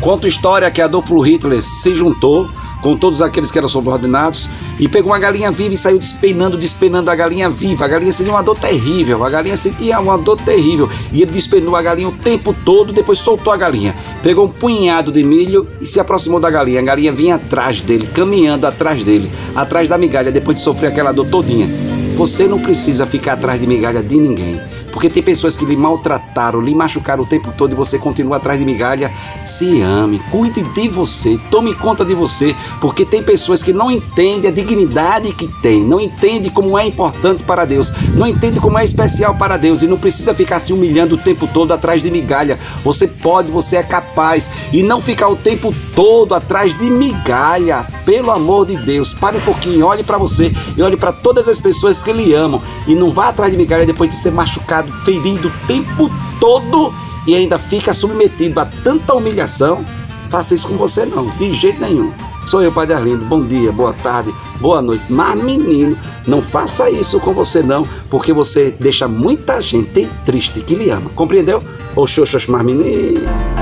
[0.00, 2.50] Conta a história que Adolfo Hitler se juntou
[2.82, 7.08] com todos aqueles que eram subordinados e pegou uma galinha viva e saiu despenando, despenando
[7.08, 7.84] a galinha viva.
[7.84, 11.76] A galinha sentia uma dor terrível, a galinha sentia uma dor terrível e ele despenou
[11.76, 13.94] a galinha o tempo todo, depois soltou a galinha.
[14.24, 16.80] Pegou um punhado de milho e se aproximou da galinha.
[16.80, 21.12] A galinha vinha atrás dele, caminhando atrás dele, atrás da migalha, depois de sofrer aquela
[21.12, 21.68] dor todinha.
[22.16, 24.60] Você não precisa ficar atrás de migalha de ninguém.
[24.92, 28.58] Porque tem pessoas que lhe maltrataram, lhe machucaram o tempo todo e você continua atrás
[28.58, 29.12] de migalha.
[29.44, 34.50] Se ame, cuide de você, tome conta de você, porque tem pessoas que não entendem
[34.50, 38.84] a dignidade que tem, não entendem como é importante para Deus, não entendem como é
[38.84, 42.58] especial para Deus e não precisa ficar se humilhando o tempo todo atrás de migalha.
[42.84, 47.86] Você pode, você é capaz e não ficar o tempo todo atrás de migalha.
[48.04, 51.60] Pelo amor de Deus, pare um pouquinho, olhe para você e olhe para todas as
[51.60, 55.48] pessoas que lhe amam e não vá atrás de migalha depois de ser machucado ferido
[55.48, 56.92] o tempo todo
[57.26, 59.84] e ainda fica submetido a tanta humilhação,
[60.28, 62.12] faça isso com você não, de jeito nenhum.
[62.46, 63.24] Sou eu, Padre Arlindo.
[63.26, 65.04] Bom dia, boa tarde, boa noite.
[65.08, 70.74] Mas, menino, não faça isso com você não, porque você deixa muita gente triste que
[70.74, 71.10] lhe ama.
[71.14, 71.62] Compreendeu?
[71.94, 73.59] Ô, xoxos, mas menino.